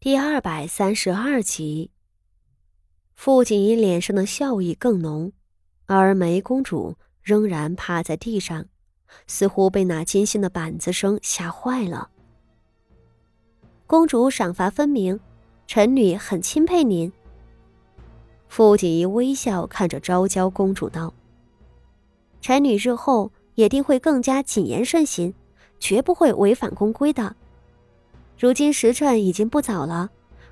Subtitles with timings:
[0.00, 1.90] 第二百三十二集，
[3.16, 5.32] 傅锦仪脸上的笑意更浓，
[5.86, 8.66] 而梅公主仍然趴在地上，
[9.26, 12.10] 似乎被那金星的板子声吓坏了。
[13.88, 15.18] 公主赏罚分明，
[15.66, 17.12] 臣女很钦佩您。
[18.46, 21.12] 傅锦仪微笑看着昭娇公主道
[22.40, 25.34] ：“臣女日后也定会更加谨言慎行，
[25.80, 27.34] 绝不会违反宫规的。”
[28.38, 30.08] 如今时辰已经不早了，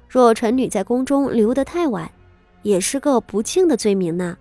[0.09, 2.11] 若臣女在宫中留得太晚，
[2.63, 4.36] 也是个不敬的罪名呢。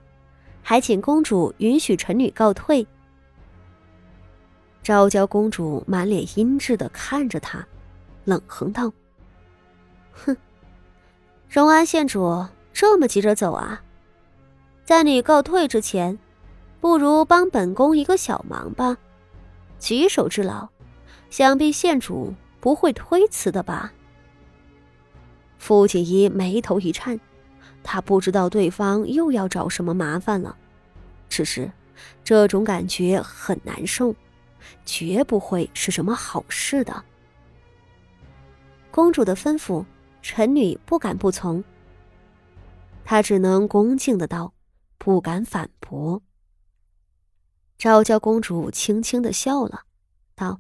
[0.64, 2.88] 还请公主允许臣女告退。
[4.82, 7.64] 昭娇公主满脸阴鸷的看着他，
[8.24, 8.92] 冷哼道
[10.12, 10.36] ：“哼，
[11.48, 13.80] 荣安县主这么急着走啊？
[14.84, 16.18] 在你告退之前，
[16.82, 18.98] 不如帮本宫一个小忙吧，
[19.80, 20.68] 举手之劳，
[21.30, 22.34] 想必县主。”
[22.66, 23.94] 不会推辞的吧？
[25.60, 27.20] 傅锦衣眉头一颤，
[27.84, 30.58] 他不知道对方又要找什么麻烦了，
[31.30, 31.72] 只是
[32.24, 34.16] 这种感觉很难受，
[34.84, 37.06] 绝不会是什么好事的。
[38.90, 39.86] 公主的吩咐，
[40.24, 41.64] 臣女不敢不从。
[43.04, 44.56] 他只能恭敬的道，
[44.98, 46.20] 不敢反驳。
[47.78, 49.84] 昭娇公主轻轻的笑了，
[50.34, 50.60] 道。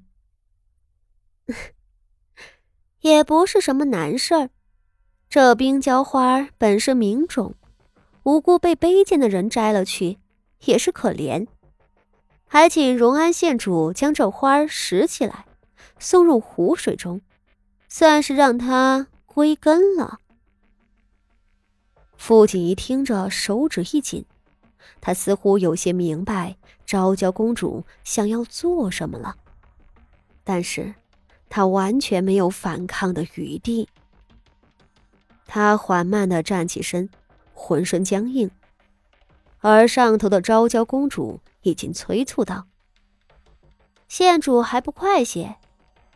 [3.01, 4.49] 也不是什么难事儿，
[5.29, 7.53] 这冰娇花本是名种，
[8.23, 10.17] 无辜被卑贱的人摘了去，
[10.65, 11.45] 也是可怜。
[12.47, 15.45] 还请荣安县主将这花拾起来，
[15.99, 17.21] 送入湖水中，
[17.89, 20.19] 算是让它归根了。
[22.17, 24.25] 傅锦仪听着，手指一紧，
[24.99, 29.35] 他似乎有些明白昭娇公主想要做什么了，
[30.43, 30.95] 但是。
[31.55, 33.87] 他完全没有反抗的余地。
[35.45, 37.09] 他缓慢的站起身，
[37.53, 38.51] 浑身僵硬，
[39.61, 42.67] 而上头的昭娇公主已经催促道
[44.09, 45.55] ：“县主还不快些？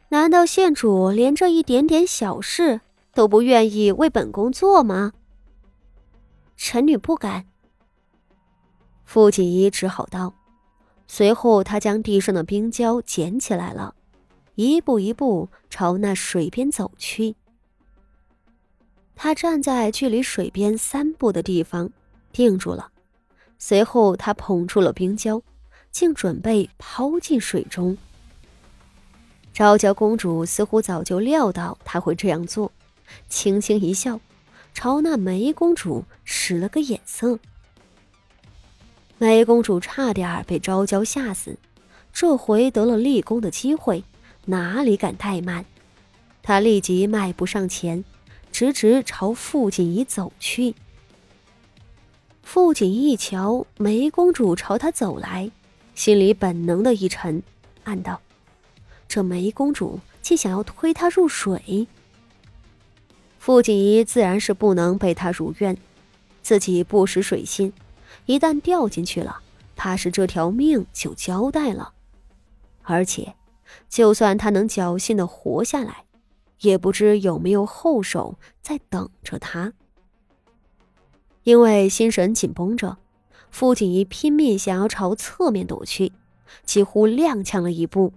[0.10, 2.82] 难道县主连这一点点小事
[3.14, 5.14] 都不愿意为本宫做吗？”
[6.58, 7.46] 臣女不敢。
[9.06, 10.34] 傅锦衣只好道，
[11.08, 13.96] 随后他将地上的冰胶捡起来了。
[14.62, 17.34] 一步一步朝那水边走去。
[19.16, 21.90] 他站在距离水边三步的地方，
[22.34, 22.92] 定住了。
[23.58, 25.42] 随后，他捧出了冰胶，
[25.92, 27.98] 竟准备抛进水中。
[29.54, 32.70] 昭娇公主似乎早就料到他会这样做，
[33.30, 34.20] 轻轻一笑，
[34.74, 37.40] 朝那梅公主使了个眼色。
[39.18, 41.58] 梅公主差点被昭娇吓死，
[42.12, 44.04] 这回得了立功的机会。
[44.50, 45.64] 哪里敢怠慢？
[46.42, 48.04] 他立即迈步上前，
[48.52, 50.74] 直直朝傅锦仪走去。
[52.42, 55.52] 傅锦仪一瞧梅公主朝他走来，
[55.94, 57.44] 心里本能的一沉，
[57.84, 58.20] 暗道：
[59.08, 61.88] 这梅公主竟想要推他入水。
[63.38, 65.78] 傅锦仪自然是不能被他如愿，
[66.42, 67.72] 自己不识水性，
[68.26, 69.42] 一旦掉进去了，
[69.76, 71.94] 怕是这条命就交代了，
[72.82, 73.36] 而且。
[73.88, 76.06] 就算他能侥幸的活下来，
[76.62, 79.74] 也不知有没有后手在等着他。
[81.44, 82.98] 因为心神紧绷着，
[83.50, 86.12] 傅锦仪拼命想要朝侧面躲去，
[86.64, 88.14] 几乎踉跄了一步。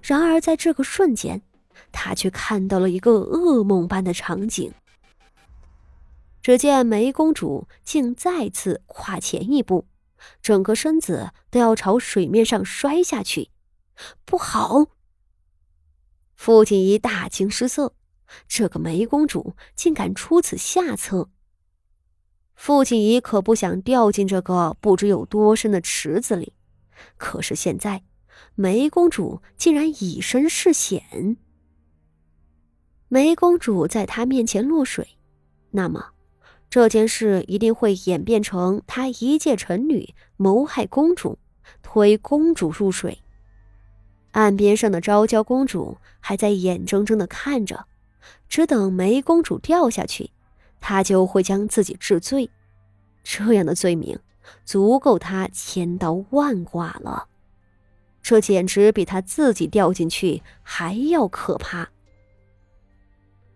[0.00, 1.42] 然而在这个瞬间，
[1.92, 4.72] 他却看到了一个噩梦般的场景。
[6.40, 9.84] 只见梅公主竟再次跨前一步，
[10.40, 13.50] 整个身子都要朝水面上摔下去。
[14.24, 14.86] 不好！
[16.34, 17.94] 傅锦仪大惊失色，
[18.46, 21.30] 这个梅公主竟敢出此下策。
[22.54, 26.52] 傅锦仪可不想掉进这个不知有多深的池子里，
[27.16, 28.04] 可是现在
[28.54, 31.36] 梅公主竟然以身试险。
[33.08, 35.18] 梅公主在她面前落水，
[35.70, 36.12] 那么
[36.68, 41.38] 这件事一定会演变成她一介臣女谋害公主，
[41.82, 43.22] 推公主入水。
[44.36, 47.86] 岸边上的昭娇公主还在眼睁睁的看着，
[48.50, 50.30] 只等梅公主掉下去，
[50.78, 52.50] 她就会将自己治罪。
[53.24, 54.18] 这样的罪名，
[54.66, 57.28] 足够她千刀万剐了。
[58.20, 61.88] 这简直比她自己掉进去还要可怕。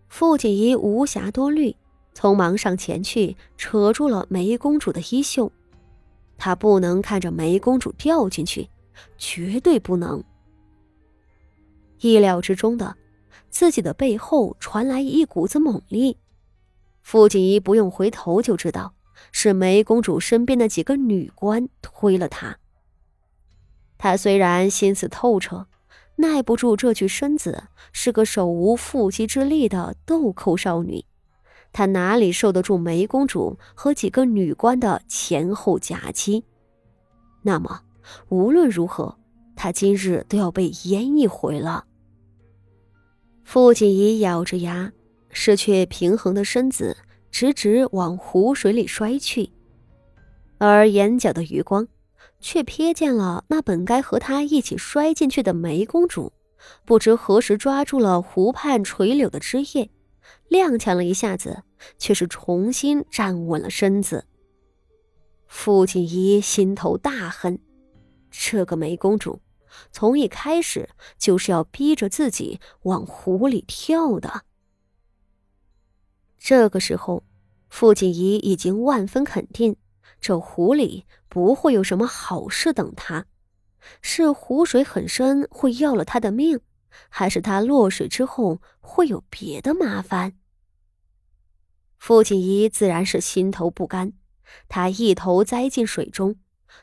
[0.08, 1.76] 傅锦仪无暇多虑，
[2.14, 5.52] 匆忙上前去扯住了梅公主的衣袖。
[6.38, 8.70] 她不能看着梅公主掉进去，
[9.18, 10.24] 绝对不能。
[12.00, 12.96] 意料之中的，
[13.50, 16.16] 自己的背后传来一股子猛力。
[17.02, 18.94] 傅锦仪不用回头就知道，
[19.32, 22.58] 是梅公主身边的几个女官推了她。
[23.98, 25.66] 她虽然心思透彻，
[26.16, 31.04] 耐不住这具身子，是个手无缚鸡之力的豆蔻少女，
[31.72, 36.44] 她哪里受得住梅公主和几个女官的前后夹击？
[37.42, 37.82] 那么，
[38.28, 39.18] 无论如何，
[39.56, 41.84] 她今日都要被淹一回了。
[43.52, 44.92] 傅锦仪咬着牙。
[45.32, 46.96] 失去平衡的身子
[47.32, 49.50] 直直往湖水里摔去，
[50.58, 51.88] 而眼角的余光
[52.38, 56.32] 却瞥见了那本该和他一起摔进去的梅公主，
[56.84, 59.90] 不知何时抓住了湖畔垂柳的枝叶，
[60.50, 61.64] 踉跄了一下子，
[61.98, 64.26] 却是重新站稳了身子。
[65.48, 67.58] 傅锦仪心头大恨，
[68.30, 69.40] 这个梅公主
[69.92, 70.88] 从一开始
[71.18, 74.44] 就是要逼着自己往湖里跳的。
[76.38, 77.24] 这个时候，
[77.68, 79.76] 傅锦仪已经万分肯定，
[80.20, 83.26] 这湖里不会有什么好事等他。
[84.02, 86.60] 是湖水很深会要了他的命，
[87.08, 90.38] 还是他落水之后会有别的麻烦？
[91.96, 94.12] 傅锦仪自然是心头不甘，
[94.68, 96.36] 他一头栽进水中，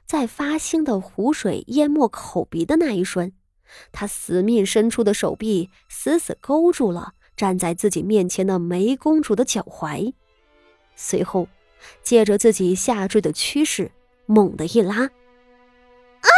[0.05, 3.33] 在发腥的湖水淹没口鼻的那一瞬，
[3.91, 7.13] 他死命伸出的手臂死死勾住了。
[7.35, 10.11] 站在自己面前的梅公主的脚踝，
[10.95, 11.47] 随后
[12.01, 13.91] 借着自己下坠的趋势，
[14.25, 16.29] 猛地一拉，啊！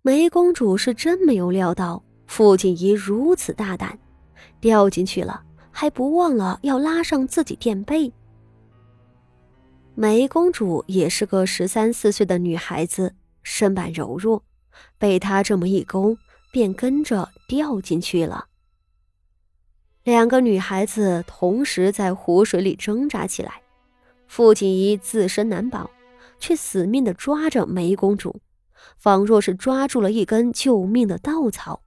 [0.00, 3.98] 梅公主是真没有料到傅锦仪如此大胆，
[4.62, 8.10] 掉进去了还不忘了要拉上自己垫背。
[9.94, 14.44] 梅公主也是个十三四岁的女孩子，身板柔弱，
[14.98, 16.16] 被他这么一勾，
[16.52, 18.46] 便跟着掉进去了。
[20.04, 23.62] 两个女孩子同时在湖水里挣扎起来，
[24.26, 25.90] 傅锦仪自身难保，
[26.38, 28.40] 却死命地抓着梅公主，
[28.96, 31.82] 仿若是抓住了一根救命的稻草。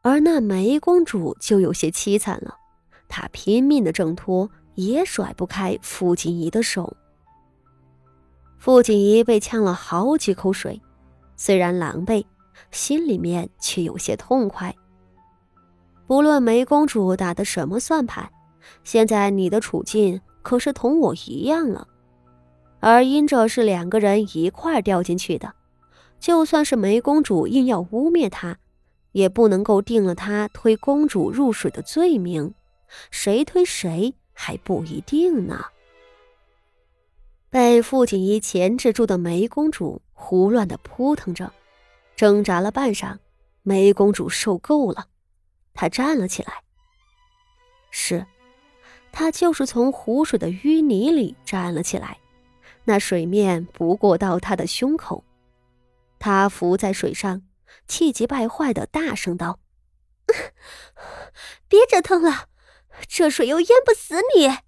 [0.00, 2.56] 而那梅公主就有些凄惨了，
[3.08, 6.96] 她拼命的挣脱，也甩不开傅锦仪的手。
[8.58, 10.80] 傅锦仪被呛了好几口水，
[11.36, 12.24] 虽然狼狈，
[12.70, 14.74] 心里面却有些痛快。
[16.06, 18.30] 不论梅公主打的什么算盘，
[18.84, 21.86] 现在你的处境可是同我一样了。
[22.80, 25.52] 而因着是两个人一块掉进去的，
[26.20, 28.56] 就算是梅公主硬要污蔑他，
[29.12, 32.54] 也不能够定了他推公主入水的罪名。
[33.10, 35.64] 谁推谁还不一定呢。
[37.48, 41.52] 被傅锦衣钳制住的梅公主胡乱的扑腾着，
[42.14, 43.16] 挣扎了半晌，
[43.62, 45.06] 梅公主受够了。
[45.72, 46.62] 她站了起来。
[47.90, 48.26] 是，
[49.10, 52.18] 他就是从湖水的淤泥里站了起来，
[52.84, 55.24] 那水面不过到他的胸口。
[56.18, 57.42] 他浮在水上，
[57.86, 59.60] 气急败坏的大声道
[61.68, 62.48] ：“别折腾了，
[63.08, 64.58] 这水又淹不死你。”